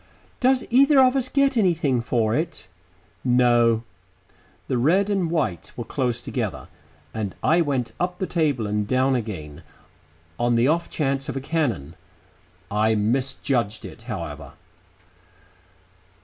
"Does 0.39 0.65
either 0.71 0.99
of 0.99 1.15
us 1.15 1.29
get 1.29 1.55
anything 1.55 2.01
for 2.01 2.33
it?" 2.33 2.67
"No." 3.23 3.83
The 4.67 4.79
red 4.79 5.11
and 5.11 5.29
white 5.29 5.71
were 5.77 5.83
close 5.85 6.21
together, 6.21 6.69
and 7.13 7.35
I 7.43 7.61
went 7.61 7.91
up 7.99 8.17
the 8.17 8.25
table 8.25 8.65
and 8.65 8.87
down 8.87 9.13
again, 9.13 9.61
on 10.39 10.55
the 10.55 10.67
off 10.67 10.89
chance 10.89 11.29
of 11.29 11.37
a 11.37 11.39
cannon. 11.39 11.93
I 12.71 12.95
misjudged 12.95 13.85
it, 13.85 14.01
however. 14.09 14.53